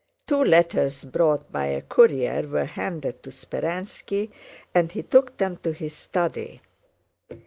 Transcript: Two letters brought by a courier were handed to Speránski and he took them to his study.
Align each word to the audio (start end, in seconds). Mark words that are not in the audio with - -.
Two 0.25 0.43
letters 0.43 1.05
brought 1.05 1.51
by 1.51 1.67
a 1.67 1.81
courier 1.83 2.47
were 2.47 2.65
handed 2.65 3.21
to 3.21 3.29
Speránski 3.29 4.31
and 4.73 4.91
he 4.91 5.03
took 5.03 5.37
them 5.37 5.57
to 5.57 5.73
his 5.73 5.95
study. 5.95 6.63